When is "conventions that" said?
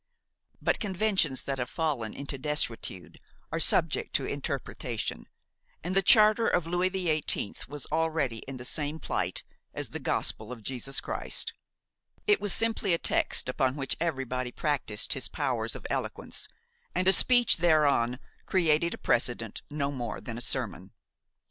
0.79-1.59